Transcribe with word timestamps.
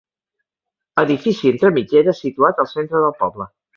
Edifici 1.03 1.51
entre 1.51 1.71
mitgeres, 1.75 2.23
situat 2.29 2.65
al 2.65 2.71
centre 2.73 3.03
del 3.05 3.15
poble. 3.25 3.49